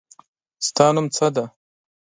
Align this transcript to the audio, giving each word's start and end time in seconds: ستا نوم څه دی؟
ستا 0.67 0.85
نوم 0.95 1.07
څه 1.15 1.27
دی؟ 1.35 1.45